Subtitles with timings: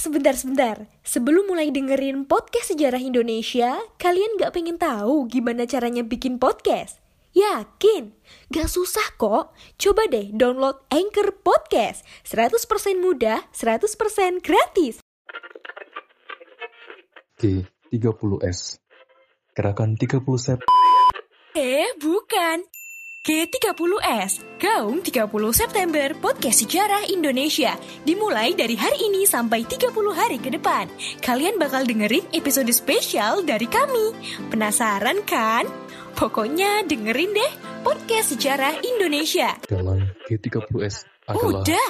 [0.00, 0.88] sebentar-sebentar.
[1.04, 6.98] Sebelum mulai dengerin podcast sejarah Indonesia, kalian gak pengen tahu gimana caranya bikin podcast?
[7.36, 8.16] Yakin?
[8.50, 9.54] Gak susah kok.
[9.78, 12.02] Coba deh download Anchor Podcast.
[12.26, 14.98] 100% mudah, 100% gratis.
[17.40, 18.80] G30S
[19.56, 20.60] Gerakan 30 Sep
[21.56, 22.79] Eh, bukan.
[23.20, 30.48] G30S, Gaung 30 September Podcast Sejarah Indonesia Dimulai dari hari ini sampai 30 hari ke
[30.48, 30.88] depan
[31.20, 34.16] Kalian bakal dengerin episode spesial dari kami
[34.48, 35.68] Penasaran kan?
[36.16, 37.52] Pokoknya dengerin deh
[37.84, 41.88] Podcast Sejarah Indonesia dalam G30S adalah Udah!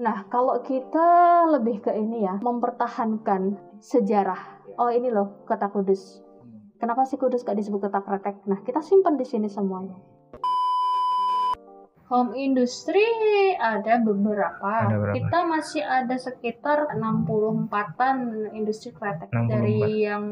[0.00, 1.08] Nah, kalau kita
[1.52, 4.62] lebih ke ini ya, mempertahankan sejarah.
[4.78, 6.27] Oh, ini loh kota Kudus.
[6.78, 8.38] Kenapa sih Kudus gak disebut kota kretek?
[8.46, 9.98] Nah, kita simpan di sini semuanya.
[12.08, 13.04] Home industry
[13.60, 14.88] ada beberapa.
[14.88, 15.12] Ada berapa?
[15.12, 18.16] Kita masih ada sekitar 64-an
[18.56, 19.44] industri kretek 64.
[19.44, 20.24] dari yang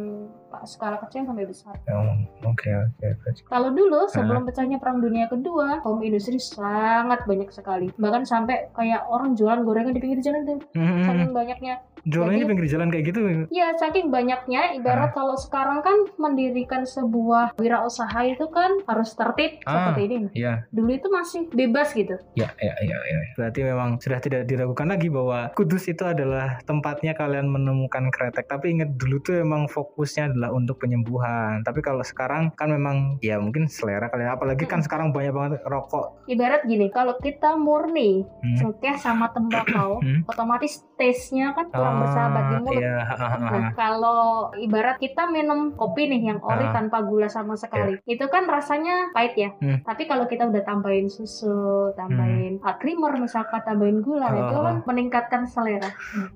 [0.65, 1.77] skala kecil sampai besar.
[1.93, 2.17] Oh,
[2.49, 3.29] Oke oke oke.
[3.45, 7.93] Kalau dulu sebelum pecahnya Perang Dunia Kedua, home industry sangat banyak sekali.
[7.93, 10.59] Bahkan sampai kayak orang jualan gorengan di pinggir jalan tuh.
[10.73, 11.85] Hmm, Saking banyaknya.
[12.07, 13.21] Jualannya di Jadi- pinggir jalan kayak gitu.
[13.51, 19.91] Ya, saking banyaknya ibarat kalau sekarang kan mendirikan sebuah wirausaha itu kan harus tertib Ah.
[19.91, 20.17] seperti ini.
[20.33, 22.15] Iya, Dulu itu masih bebas gitu.
[22.35, 23.19] ya, ya, ya, ya.
[23.35, 28.47] Berarti memang sudah tidak diragukan lagi bahwa Kudus itu adalah tempatnya kalian menemukan kretek.
[28.47, 31.61] Tapi ingat dulu tuh emang fokusnya adalah untuk penyembuhan.
[31.61, 34.31] Tapi kalau sekarang kan memang ya mungkin selera kalian.
[34.31, 36.23] Apalagi kan sekarang banyak banget rokok.
[36.27, 38.71] Ibarat gini, kalau kita murni Hmm.
[38.97, 40.23] sama tembakau, Hmm.
[40.25, 42.75] otomatis taste-nya kan kurang bersahabat di mulut.
[42.77, 42.99] Iya.
[43.39, 44.21] Nah, kalau
[44.55, 46.73] ibarat kita minum kopi nih yang ori Ah.
[46.73, 49.51] tanpa gula sama sekali, itu kan rasanya pahit ya.
[49.57, 49.81] Hmm.
[49.81, 51.57] Tapi kalau kita udah tambahin susu,
[51.95, 55.91] tambahin hot creamer misalkan tambahin gula, Ah, itu ah, kan meningkatkan selera.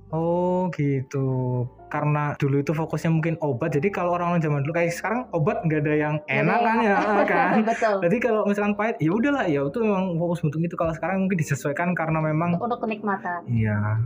[0.09, 1.65] Oh gitu.
[1.87, 3.73] Karena dulu itu fokusnya mungkin obat.
[3.73, 7.25] Jadi kalau orang-orang zaman dulu kayak sekarang obat nggak ada yang enak kan yang- ya
[7.27, 7.51] kan.
[7.67, 7.95] Betul.
[8.01, 10.73] Jadi kalau misalkan pahit ya udahlah ya itu memang fokus untuk itu.
[10.73, 13.43] Kalau sekarang mungkin disesuaikan karena memang Untuk kenikmatan.
[13.45, 13.99] iya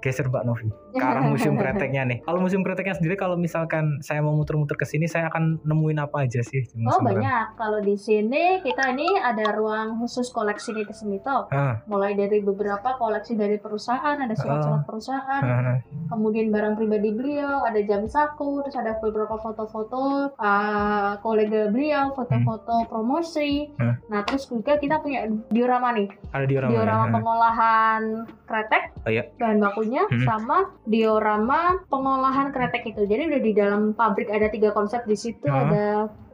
[0.00, 2.18] geser Mbak Novi ke arah museum kreteknya nih.
[2.20, 6.24] Kalau museum kreteknya sendiri kalau misalkan saya mau muter-muter ke sini saya akan nemuin apa
[6.24, 6.66] aja sih?
[6.66, 7.06] di Oh kretek?
[7.14, 7.46] banyak.
[7.54, 11.46] Kalau di sini kita ini ada ruang khusus koleksi Niti Semito.
[11.48, 15.78] Ah, Mulai dari beberapa koleksi dari perusahaan, ada surat-surat perusahaan, ah,
[16.08, 22.86] kemudian barang pribadi beliau, ada jam saku, terus ada beberapa foto-foto uh, kolega beliau, foto-foto
[22.86, 23.68] promosi.
[23.76, 23.94] Hmm.
[24.08, 26.70] Nah, terus juga kita punya diorama nih, ada diorama.
[26.70, 27.12] diorama ya?
[27.12, 28.02] pengolahan
[28.42, 29.24] kretek, Oh, iya.
[29.36, 29.58] bahan
[29.98, 30.22] Hmm.
[30.22, 33.02] sama diorama pengolahan kretek itu.
[33.08, 35.66] Jadi udah di dalam pabrik ada tiga konsep di situ, Hmm.
[35.66, 35.86] ada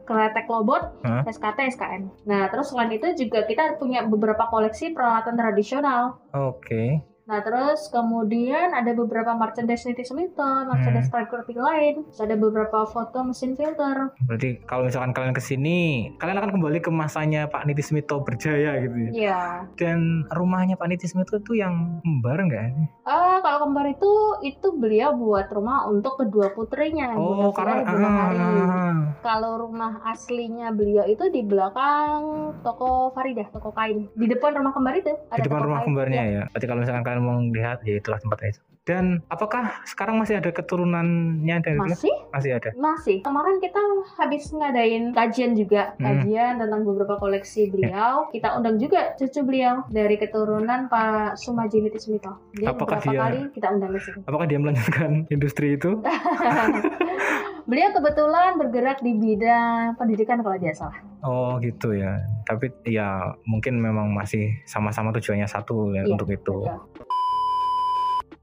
[0.07, 1.27] kretek lobot, Hah?
[1.27, 2.03] SKT, SKN.
[2.29, 6.23] Nah, terus selain itu juga kita punya beberapa koleksi peralatan tradisional.
[6.31, 7.03] Oke.
[7.27, 13.19] Nah, terus kemudian ada beberapa merchandise Niti Semito, merchandise calligraphy lain, terus ada beberapa foto
[13.21, 14.15] mesin filter.
[14.23, 15.79] Berarti kalau misalkan kalian ke sini,
[16.15, 19.09] kalian akan kembali ke masanya Pak Niti Smito berjaya gitu ya.
[19.11, 19.41] Iya.
[19.75, 22.63] Dan rumahnya Pak Niti Smito itu yang kembar nggak?
[22.69, 22.87] sih?
[23.03, 24.11] Ah, kalau kembar itu
[24.41, 27.11] itu beliau buat rumah untuk kedua putrinya.
[27.13, 28.39] Oh, karena Bunda Hari.
[28.39, 32.23] ah, Kalau rumah aslinya beliau itu di belakang
[32.63, 34.07] toko Faridah, toko kain.
[34.13, 35.87] Di depan rumah kembar itu ada di depan toko rumah kain.
[35.91, 36.31] kembarnya Iya.
[36.33, 36.43] ya.
[36.47, 38.61] Berarti kalau misalkan kalian mau lihat, ya itulah tempatnya itu.
[38.83, 41.75] Dan apakah sekarang masih ada keturunannya dari?
[41.75, 42.07] Masih?
[42.31, 42.71] Masih ada.
[42.73, 43.19] Masih.
[43.19, 43.83] Kemarin kita
[44.15, 46.23] habis ngadain kajian juga, Hmm.
[46.23, 48.31] kajian tentang beberapa koleksi beliau.
[48.31, 52.31] Kita undang juga cucu beliau dari keturunan Pak Sumaji Niti Smito.
[52.53, 54.19] Jadi Apakah beberapa dia- kali kita undang ke sini.
[54.23, 55.91] Apakah dia melanjutkan industri itu?
[57.67, 60.99] beliau kebetulan bergerak di bidang pendidikan kalau tidak salah.
[61.19, 62.15] Oh gitu ya.
[62.47, 66.63] Tapi ya mungkin memang masih sama-sama tujuannya satu ya Iya, untuk itu.
[66.63, 67.03] betul.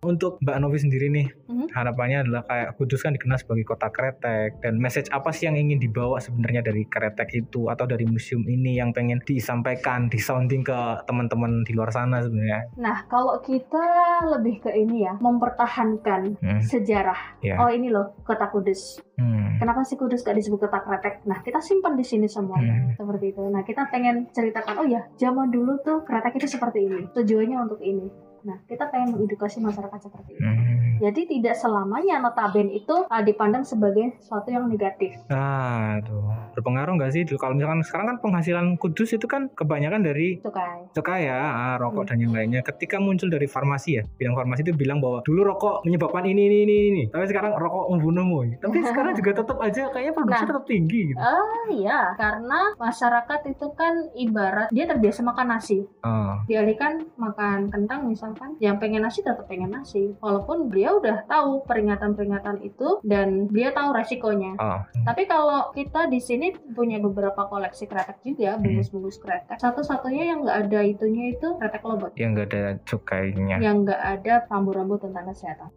[0.04, 1.72] Untuk Mbak Novi sendiri nih, Mhm.
[1.72, 5.80] harapannya adalah kayak Kudus kan dikenal sebagai kota kretek dan message apa sih yang ingin
[5.80, 11.64] dibawa sebenarnya dari kretek itu atau dari museum ini yang pengen disampaikan, disounding ke teman-teman
[11.64, 12.68] di luar sana sebenarnya?
[12.76, 13.84] Nah, kalau kita
[14.28, 16.60] lebih ke ini ya, mempertahankan Hmm.
[16.60, 17.40] sejarah.
[17.40, 17.56] Ya.
[17.56, 19.00] Oh ini loh, kota Kudus.
[19.16, 19.56] Hmm.
[19.56, 21.22] Kenapa sih Kudus gak disebut kota kretek?
[21.24, 22.74] Nah, kita simpan di sini semuanya.
[22.74, 22.92] Hmm.
[22.94, 23.42] Seperti itu.
[23.46, 27.00] Nah, kita pengen ceritakan, oh ya, zaman dulu tuh kretek itu seperti ini.
[27.14, 28.33] Tujuannya untuk ini.
[28.48, 30.48] Nah, kita pengen mengedukasi masyarakat seperti itu.
[30.48, 30.73] Hmm.
[31.04, 35.12] Jadi tidak selamanya notaben itu uh, dipandang sebagai sesuatu yang negatif.
[35.28, 36.16] Nah, itu
[36.54, 37.22] berpengaruh nggak sih?
[37.34, 40.88] Kalau misalkan sekarang kan penghasilan kudus itu kan kebanyakan dari Itu kan.
[40.90, 42.64] cukai ya, ah, rokok dan yang lainnya.
[42.64, 46.56] Ketika muncul dari farmasi ya, bidang farmasi itu bilang bahwa dulu rokok menyebabkan ini ini
[46.64, 48.56] ini ini, tapi sekarang rokok membunuhmu.
[48.56, 50.50] Tapi sekarang juga tetap aja kayaknya produksi Nah.
[50.50, 51.18] tetap tinggi gitu.
[51.18, 55.84] Ah iya, karena masyarakat itu kan ibarat dia terbiasa makan nasi.
[56.00, 60.14] Oh, Dialihkan makan kentang misalkan, yang pengen nasi tetap pengen nasi.
[60.18, 64.54] Walaupun beliau udah tahu peringatan-peringatan itu dan dia tahu resikonya.
[64.58, 64.80] oh.
[65.04, 69.56] Tapi kalau kita di sini punya beberapa koleksi kretek juga, bungkus-bungkus kretek.
[69.60, 72.12] Satu-satunya yang nggak ada itunya itu kretek lobot.
[72.16, 73.56] Yang nggak ada cukainya.
[73.60, 75.70] Yang nggak ada rambu-rambu tentang kesehatan.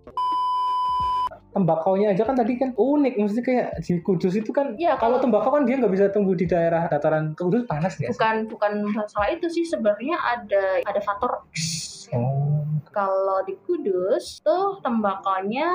[1.47, 5.49] Tembakaunya aja kan tadi kan unik, maksudnya kayak di Kudus itu kan Iya, kalau tembakau
[5.49, 8.05] kan dia nggak bisa tumbuh di daerah dataran Kudus panas sih?
[8.05, 12.05] bukan bukan masalah itu sih sebenarnya ada ada faktor X.
[12.13, 12.46] Oh,
[12.91, 15.67] Kalau di Kudus tuh tembakonya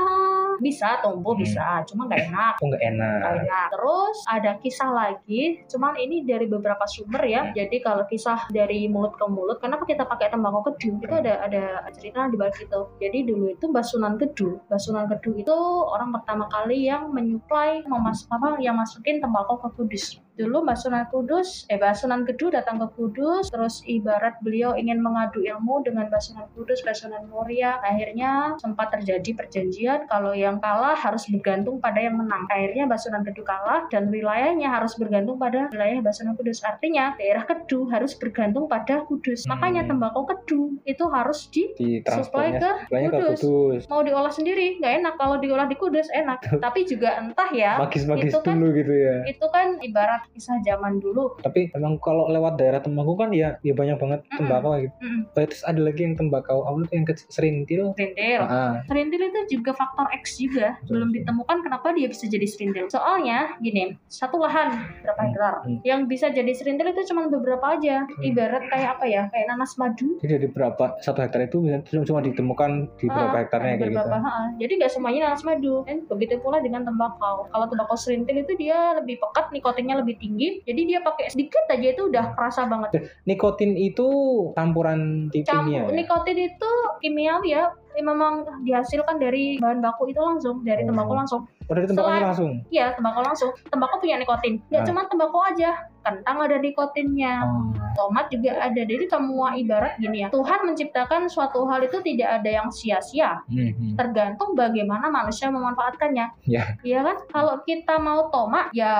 [0.58, 1.42] bisa tumbuh Hmm.
[1.42, 2.54] bisa, cuma nggak enak.
[2.60, 3.18] oh nggak enak.
[3.18, 3.68] nggak enak.
[3.72, 7.42] Terus ada kisah lagi, cuman ini dari beberapa sumber ya.
[7.52, 11.00] Jadi kalau kisah dari mulut ke mulut, kenapa kita pakai tembakau kedu?
[11.02, 11.64] Itu ada ada
[11.96, 12.80] cerita di balik itu.
[13.00, 14.60] Jadi dulu itu Basunan Kedu.
[14.68, 15.56] Basunan Kedu itu
[15.88, 20.20] orang pertama kali yang menyuplai memas apa yang masukin tembakau ke Kudus.
[20.32, 25.84] Dulu Basunan Kudus, eh Basunan Kedu datang ke Kudus, terus ibarat beliau ingin mengadu ilmu
[25.84, 27.76] dengan Basunan Kudus, Basunan Muria.
[27.84, 32.48] Akhirnya sempat terjadi perjanjian kalau yang kalah harus bergantung pada yang menang.
[32.48, 36.64] Akhirnya Basunan Kedu kalah dan wilayahnya harus bergantung pada wilayah Basunan Kudus.
[36.64, 39.44] Artinya daerah Kedu harus bergantung pada Kudus.
[39.44, 39.60] Hmm.
[39.60, 43.40] Makanya tembakau Kedu itu harus di Di Supply ke supply-nya ke Kudus.
[43.44, 43.82] Kudus.
[43.92, 48.32] mau diolah sendiri nggak enak kalau diolah di Kudus enak tapi juga entah ya Magis-magis
[48.32, 49.16] itu kan- dulu gitu ya.
[49.28, 51.36] itu kan ibarat kisah zaman dulu.
[51.38, 54.38] Tapi emang kalau lewat daerah tembakau kan ya ya banyak banget Mm-mm.
[54.38, 54.94] tembakau gitu.
[54.98, 55.20] Mm-mm.
[55.28, 57.26] Oh, Terus ada lagi yang tembakau apa tuh yang kecil?
[57.28, 57.82] Serintil.
[57.92, 60.76] serindil Ah, serindil itu juga faktor X juga.
[60.78, 65.54] Betul, belum ditemukan kenapa dia bisa jadi serindil soalnya gini satu lahan berapa Hmm, hektar?
[65.62, 65.78] hmm.
[65.82, 68.04] yang bisa jadi serindil itu cuma beberapa aja.
[68.18, 69.22] Ibarat kayak apa ya?
[69.28, 70.16] Kayak nanas madu.
[70.18, 71.58] Jadi dari berapa satu hektar itu
[72.04, 73.98] cuma, ditemukan di berapa Ah, hektarnya kayak gitu.
[73.98, 75.82] beberapa, ha, jadi nggak semuanya nanas madu.
[75.82, 77.46] Dan begitu pula dengan tembakau.
[77.46, 81.88] Kalau tembakau serintil itu dia lebih pekat nikotinnya lebih tinggi jadi dia pakai sedikit aja
[81.92, 84.08] itu udah kerasa banget Nikotin itu
[84.52, 85.46] campuran kimia.
[85.46, 85.96] campur ya?
[85.96, 86.70] nikotin itu
[87.00, 87.64] kimiawi ya
[88.00, 90.88] memang dihasilkan dari bahan baku itu langsung dari Oh.
[90.90, 92.52] tembakau langsung Oh, dari tembakau Selain- langsung.
[92.68, 93.50] iya tembakau langsung.
[93.66, 94.58] Tembakau punya nikotin.
[94.66, 94.86] Nggak Ah.
[94.86, 95.70] cuma tembakau aja.
[96.02, 97.34] Kentang ada nikotinnya.
[97.44, 97.70] Oh.
[97.92, 98.80] tomat juga ada.
[98.80, 100.32] Jadi semua ibarat gini ya.
[100.32, 103.44] Tuhan menciptakan suatu hal itu tidak ada yang sia-sia.
[103.44, 106.40] Hmm, tergantung bagaimana manusia memanfaatkannya.
[106.42, 106.64] Ya.
[106.80, 107.20] iya kan?
[107.28, 108.94] Kalau kita mau tomat ya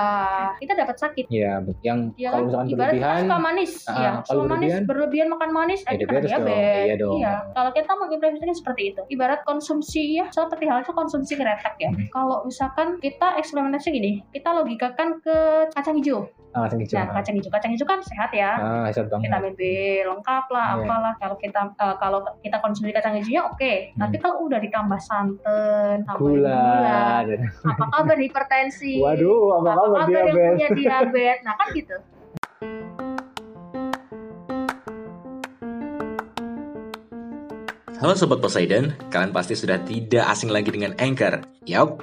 [0.55, 1.25] kita dapat sakit.
[1.29, 2.45] Ya, yang ya kalau kan?
[2.45, 3.73] misalkan ibarat kita berlebihan, suka manis.
[3.83, 4.83] Ah, ya kalau suka manis berlebihan?
[4.85, 6.31] berlebihan makan manis Ya, eh, diabetes
[6.85, 7.17] Iya dong.
[7.53, 9.01] kalau kita mau implementasikan seperti itu.
[9.09, 11.89] Ibarat konsumsi ya seperti halnya konsumsi kretek ya.
[11.89, 12.13] Hmm.
[12.13, 15.37] kalau misalkan kita eksperimentasi gini kita logikakan ke
[15.73, 16.95] kacang hijau ah, kacang hijau.
[16.95, 19.25] nah kacang hijau kacang hijau kan sehat ya Ah, sehat banget.
[19.27, 19.63] vitamin B
[20.05, 20.85] lengkap lah Iya.
[20.85, 26.05] apalah kalau kita eh, kalau kita konsumsi kacang hijaunya oke tapi kalau udah ditambah santan
[26.05, 26.61] tambahin Gula.
[26.61, 27.01] gula
[27.73, 30.53] apa kabar hipertensi Waduh, apa kabar yang diabetes?
[30.53, 31.97] punya diabetes nah kan gitu
[37.95, 41.39] Halo Sobat Poseidon, kalian pasti sudah tidak asing lagi dengan Anchor.
[41.63, 42.03] Yap,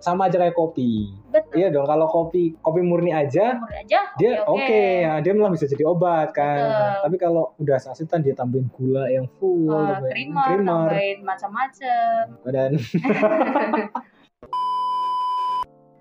[0.00, 1.12] Sama aja kayak kopi.
[1.28, 1.52] betul.
[1.54, 5.68] Iya dong, kalau kopi kopi murni aja umur aja dia oke, ya, dia malah bisa
[5.68, 6.56] jadi obat kan.
[6.58, 7.00] Betul.
[7.04, 12.20] Tapi kalau udah sasetan dia tambahin gula yang full, Eh, tambahin creamer, creamer, tambahin macam-macam.
[12.48, 12.70] Dan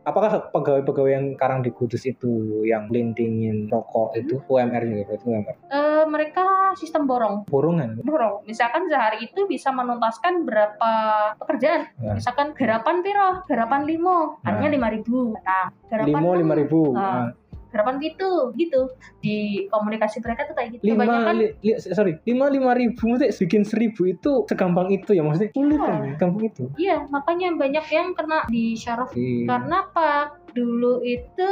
[0.04, 5.56] apakah pegawai-pegawai yang sekarang di Kudus itu yang lintingin rokok itu UMR juga berarti UMR
[5.72, 6.44] Eh, mereka
[6.75, 7.46] sistem borong.
[7.46, 8.00] Borongan.
[8.00, 8.44] Borong.
[8.44, 10.92] Misalkan sehari itu bisa menuntaskan berapa
[11.38, 11.89] pekerjaan.
[11.98, 12.13] Ya.
[12.13, 13.42] misalkan garapan piro?
[13.46, 14.38] Garapan limo.
[14.42, 15.34] Hanya lima ribu.
[15.36, 16.80] Nah garapan limo lima ribu.
[16.92, 17.32] Nah,
[17.70, 18.94] garapan gitu gitu.
[19.18, 20.84] Di komunikasi mereka tuh kayak gitu.
[20.86, 22.13] Lima kebanyakan li, li- sorry.
[22.24, 25.88] Lima lima ribu maksudnya bikin seribu itu segampang itu ya maksudnya sulit Iya.
[25.88, 26.63] kan gampang itu.
[26.77, 30.38] Iya makanya banyak yang kena di syaraf Di- karena apa?
[30.53, 31.50] Dulu itu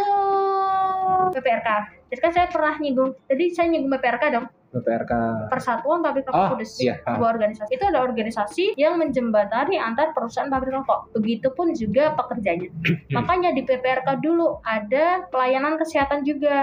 [1.32, 1.70] PPRK
[2.06, 3.16] jadi kan saya pernah nyinggung.
[3.25, 5.12] Jadi saya nyinggung PPRK dong BPRK.
[5.48, 6.80] Persatuan Pabrik Rokok Oh, Kudus.
[6.80, 6.98] iya.
[7.04, 7.16] Ah.
[7.16, 7.70] Sebuah organisasi.
[7.70, 11.12] Itu ada organisasi yang menjembatani antar perusahaan pabrik rokok.
[11.13, 12.72] Begitupun juga pekerjanya.
[13.12, 16.60] Makanya di PPRK dulu ada pelayanan kesehatan juga,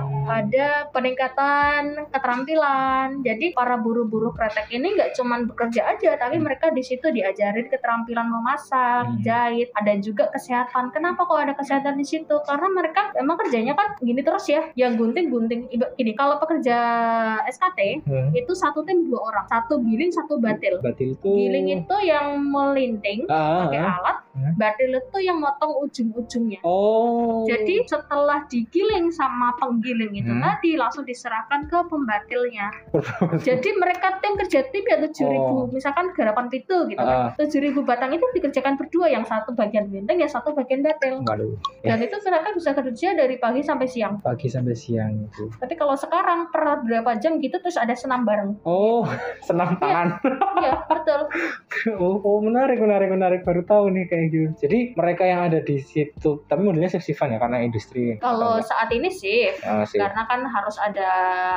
[0.00, 0.24] Hmm.
[0.26, 3.20] ada peningkatan keterampilan.
[3.20, 8.26] Jadi para buruh-buruh kretek ini nggak cuman bekerja aja, tapi mereka di situ diajarin keterampilan
[8.26, 9.20] memasak, Hmm.
[9.20, 10.90] jahit, ada juga kesehatan.
[10.90, 12.34] Kenapa kok ada kesehatan di situ?
[12.40, 15.68] Karena mereka emang kerjanya kan gini terus ya, yang gunting-gunting.
[15.70, 16.78] Iba- Gini, kalau pekerja
[17.50, 18.30] SKT Hmm.
[18.32, 20.78] itu satu tim dua orang, satu giling, satu batil.
[20.78, 21.28] Batil itu.
[21.28, 23.94] Giling itu yang melinting Ah, pakai ah.
[23.98, 24.54] alat, Hmm.
[24.54, 26.62] batil itu yang motong ujung-ujungnya.
[26.62, 27.42] Oh.
[27.44, 30.38] Jadi setelah digiling sama penggiling itu Hmm.
[30.40, 32.70] tadi langsung diserahkan ke pembatilnya.
[33.40, 35.66] Jadi mereka tim kerja tim ya tujuh ribu, Oh.
[35.66, 37.34] misalkan garapan pitu gitu Ah.
[37.34, 37.42] kan.
[37.42, 41.22] Tujuh ribu batang itu dikerjakan berdua, yang satu bagian benteng, yang satu bagian batil.
[41.22, 44.14] Waduh, Dan itu mereka bisa kerja dari pagi sampai siang.
[44.20, 45.50] pagi sampai siang itu.
[45.52, 48.62] Tapi kalau sekarang per berapa jam gitu terus ada senam bareng.
[48.62, 49.02] Oh,
[49.42, 50.22] senam tangan.
[50.60, 51.20] Iya betul.
[51.98, 53.40] oh, oh, menarik, menarik, menarik.
[53.42, 54.52] Baru tahu nih kayak gitu.
[54.60, 58.18] Jadi mereka yang ada di situ, tapi modelnya shift shiftan ya karena industri.
[58.18, 59.48] Kalau saat ini sih?
[59.62, 59.96] Ah, sih.
[59.96, 61.08] karena kan harus ada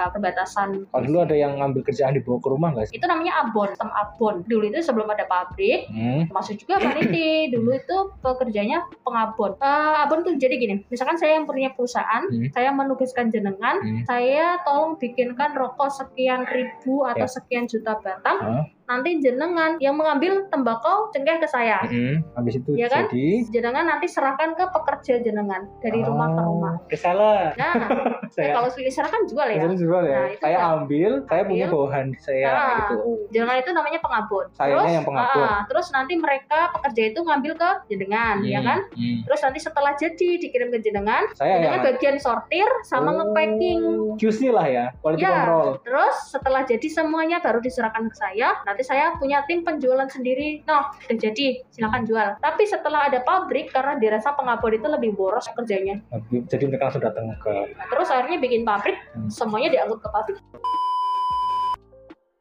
[0.09, 0.87] perbatasan.
[0.87, 2.95] Kalau dulu ada yang ngambil kerjaan dibawa ke rumah nggak sih?
[2.95, 4.35] Itu namanya abon, sistem abon.
[4.45, 6.29] Dulu itu sebelum ada pabrik, Hmm.
[6.29, 7.49] masuk juga paniti.
[7.49, 9.57] Dulu itu pekerjanya pengabon.
[9.57, 12.49] Eh, abon tuh jadi gini, misalkan saya yang punya perusahaan, Hmm.
[12.53, 14.03] saya menugaskan jenengan, Hmm.
[14.05, 17.31] saya tolong bikinkan rokok sekian ribu atau Ya.
[17.31, 18.37] sekian juta batang.
[18.39, 18.63] Hah?
[18.83, 21.79] Nanti jenengan yang mengambil tembakau cengkeh ke saya.
[21.83, 22.19] Hmm.
[22.33, 23.07] Habis itu Iya kan?
[23.07, 26.73] jadi Jenengan nanti serahkan ke pekerja jenengan dari rumah ke Oh, rumah.
[26.87, 27.55] Reseller.
[27.55, 29.61] Nah, eh, Saya kalau diserahkan jual ya.
[29.61, 30.17] Jadi jual ya.
[30.17, 30.69] Nah, itu saya kan.
[30.75, 32.95] ambil, saya punya bawahan saya Nah, gitu.
[33.29, 34.45] Jenengan itu namanya pengabon.
[34.51, 35.43] Sayanya terus, yang pengabon.
[35.43, 38.79] ah, terus nanti mereka pekerja itu ngambil ke jenengan, ya Hmm, kan?
[38.91, 39.17] hmm.
[39.23, 43.81] Terus nanti setelah jadi dikirim ke jenengan, Saya jenengan yang bagian sortir sama Oh, ngepacking.
[44.17, 45.67] QC lah ya, quality Ya, control.
[45.79, 48.57] terus setelah jadi semuanya baru diserahkan ke saya.
[48.73, 50.65] Nanti saya punya tim penjualan sendiri.
[50.65, 52.41] Nah, udah jadi, silakan jual.
[52.41, 56.01] Tapi setelah ada pabrik, karena dirasa pengabon itu lebih boros kerjanya.
[56.49, 59.29] Jadi mereka langsung datang ke terus akhirnya bikin pabrik, Hmm.
[59.29, 60.41] semuanya diangkut ke pabrik.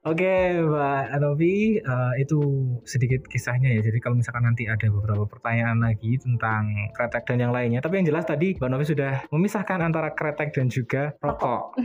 [0.02, 2.42] Oke, Mbak Anovi, eh, itu
[2.82, 3.86] sedikit kisahnya ya.
[3.86, 8.10] Jadi kalau misalkan nanti ada beberapa pertanyaan lagi tentang kretek dan yang lainnya, tapi yang
[8.10, 11.78] jelas tadi Mbak Novi sudah memisahkan antara kretek dan juga rokok.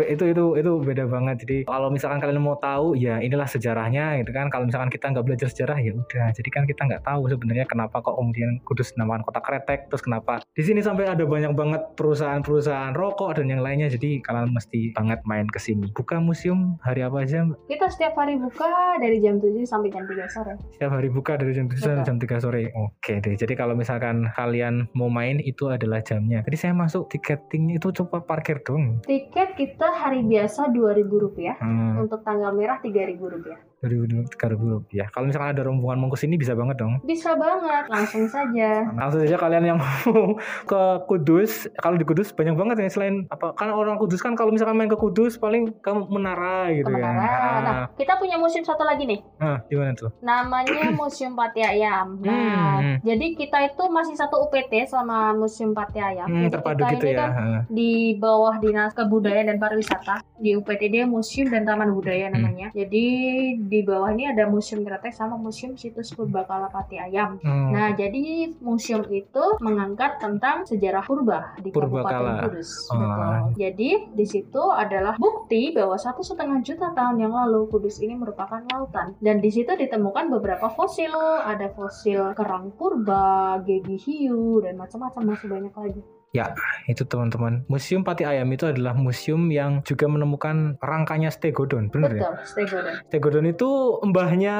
[0.00, 1.44] Be- itu itu itu beda banget.
[1.44, 4.48] Jadi kalau misalkan kalian mau tahu, ya inilah sejarahnya, gitu kan.
[4.48, 6.32] Kalau misalkan kita nggak belajar sejarah, ya udah.
[6.32, 10.40] Jadi kan kita nggak tahu sebenarnya kenapa kok kemudian Kudus dinamakan kota kretek, terus kenapa
[10.56, 13.92] di sini sampai ada banyak banget perusahaan-perusahaan rokok dan yang lainnya.
[13.92, 15.92] Jadi kalian mesti banget main ke sini.
[15.92, 17.41] Buka museum hari apa aja?
[17.48, 17.58] mbak?
[17.66, 18.70] Kita setiap hari buka
[19.02, 20.54] dari jam 7 sampai jam 3 sore.
[20.76, 22.62] Setiap hari buka dari jam 7 sampai jam 3 sore.
[22.78, 23.34] Oke deh.
[23.34, 26.44] Jadi kalau misalkan kalian mau main itu adalah jamnya.
[26.46, 29.00] jadi saya masuk tiketing itu coba parkir dong.
[29.06, 31.56] Tiket kita hari biasa 2000 rupiah.
[31.58, 32.04] Hmm.
[32.06, 33.71] Untuk tanggal merah 3000 rupiah.
[33.82, 37.02] 2000 ya Kalau misalkan ada rombongan mengkus ini bisa banget dong.
[37.02, 38.86] Bisa banget, langsung saja.
[38.94, 40.38] Langsung saja kalian yang mau
[40.70, 44.54] ke Kudus, kalau di Kudus banyak banget ya selain apa kan orang Kudus kan kalau
[44.54, 47.18] misalkan main ke Kudus paling ke Menara gitu Menara.
[47.18, 47.30] Ya.
[47.32, 49.20] Nah, nah, kita punya museum satu lagi nih.
[49.42, 50.10] Nah, gimana tuh?
[50.22, 52.22] Namanya Museum Pati Ayam.
[52.22, 52.96] Hmm, nah, hmm.
[53.02, 56.28] jadi kita itu masih satu UPT sama Museum Pati Ayam.
[56.30, 57.18] Hmm, terpadu kita gitu ini ya.
[57.18, 57.30] Kan
[57.66, 62.70] di bawah Dinas Kebudayaan dan Pariwisata di upt dia Museum dan Taman Budaya namanya.
[62.70, 62.78] Hmm.
[62.78, 63.06] Jadi
[63.72, 67.40] di bawah ini ada Museum Kretek sama Museum Situs Purbakala Pati Ayam.
[67.40, 67.72] Hmm.
[67.72, 72.12] Nah, jadi museum itu mengangkat tentang sejarah purba di Purbakala.
[72.12, 72.70] Kabupaten Kudus.
[72.92, 73.00] Oh.
[73.00, 73.32] Betul.
[73.56, 78.60] Jadi di situ adalah bukti bahwa satu setengah juta tahun yang lalu Kudus ini merupakan
[78.68, 79.16] lautan.
[79.24, 85.48] Dan di situ ditemukan beberapa fosil, ada fosil kerang purba, gigi hiu, dan macam-macam masih
[85.48, 86.02] banyak lagi.
[86.88, 87.68] Itu teman-teman.
[87.68, 92.22] Museum Pati Ayam itu adalah museum yang juga menemukan rangkanya stegodon bener ya?
[92.24, 92.94] Betul, stegodon.
[93.06, 93.68] stegodon itu
[94.00, 94.56] mbahnya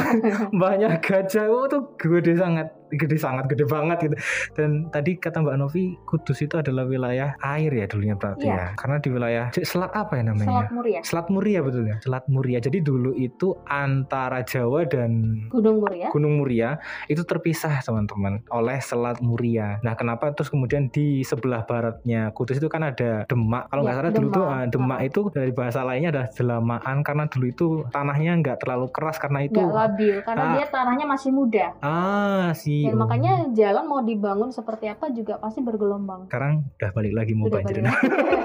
[0.56, 1.52] mbahnya gajah.
[1.52, 4.16] Oh itu gede sangat gede sangat gede banget gitu
[4.52, 8.54] dan tadi kata Mbak Novi Kudus itu adalah wilayah air ya dulunya berarti Iya.
[8.54, 12.24] ya karena di wilayah selat apa ya namanya Selat Muria, Selat Muria betul ya Selat
[12.26, 15.10] Muria jadi dulu itu antara Jawa dan
[15.48, 16.08] Gunung Muria.
[16.08, 16.70] Gunung Muria
[17.06, 19.78] itu terpisah teman-teman oleh Selat Muria.
[19.80, 23.66] Nah kenapa terus kemudian di sebelah baratnya Kudus itu kan ada Demak.
[23.66, 24.52] Kalau nggak Ya, salah dulu tuh Demak.
[24.52, 29.16] ah, Demak itu dari bahasa lainnya adalah Delamaan karena dulu itu tanahnya nggak terlalu keras
[29.16, 30.54] karena itu Nggak labil karena Ah.
[30.54, 31.66] dia tanahnya masih muda.
[31.80, 33.00] ah siap Dan Oh.
[33.00, 36.26] makanya jalan mau dibangun seperti apa juga pasti bergelombang.
[36.26, 37.82] sekarang udah balik lagi mau Udah banjir.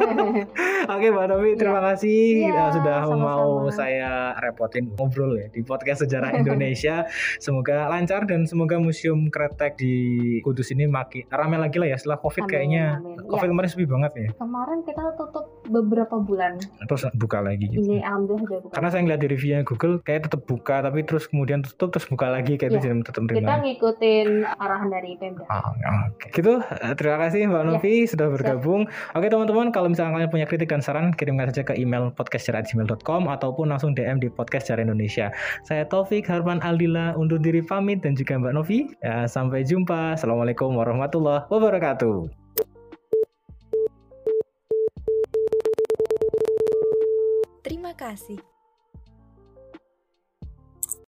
[0.88, 3.25] Oke Mbak Novi, terima kasih Iya, uh, sudah sama-sama.
[3.27, 7.06] mau saya repotin ngobrol ya di podcast Sejarah Indonesia.
[7.38, 9.94] semoga lancar dan semoga Museum Kretek di
[10.39, 12.86] Kudus ini makin ramai lagi lah ya setelah Covid Amin, kayaknya.
[12.98, 13.17] amin.
[13.24, 13.51] Covid Ya.
[13.51, 14.27] kemarin sepi banget ya.
[14.34, 16.53] Kemarin kita tutup beberapa bulan.
[16.79, 17.84] Terus buka lagi gitu.
[17.84, 18.74] Ini alhamdulillah udah buka.
[18.74, 22.27] Karena saya ngeliat di reviewnya Google kayak tetap buka tapi terus kemudian tutup terus buka
[22.27, 22.86] lagi kayak itu Iya.
[22.86, 23.58] jadi tetap kita terima.
[24.27, 25.43] Ngikutin arahan dari Pemda.
[25.48, 25.72] Ah,
[26.12, 26.27] Oke.
[26.36, 27.67] Gitu, eh, terima kasih Mbak Ya.
[27.67, 28.81] Novi sudah bergabung.
[29.15, 33.72] Oke teman-teman, kalau misalnya kalian punya kritik dan saran, kirimkan saja ke email podcastjarah@gmail.com ataupun
[33.72, 35.31] langsung DM di Podcast Jarah Indonesia.
[35.63, 38.79] Saya Taufik Harman Aldila undur diri pamit dan juga Mbak Novi.
[39.01, 40.19] Ya, sampai jumpa.
[40.19, 42.27] Assalamualaikum warahmatullahi wabarakatuh.
[47.63, 48.57] Terima kasih.